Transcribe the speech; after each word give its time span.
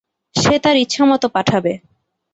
সে 0.35 0.55
তার 0.63 0.75
ইচ্ছামত 0.77 1.23
পাঠাবে। 1.35 1.73